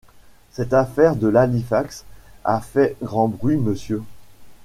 [0.51, 2.05] Cette affaire de l’Halifax
[2.43, 4.01] a fait grand bruit, monsieur...